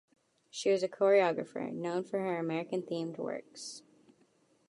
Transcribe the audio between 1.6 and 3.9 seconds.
known for American themed works.